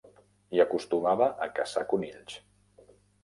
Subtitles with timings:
[0.55, 2.39] Hi acostumava a caçar conills.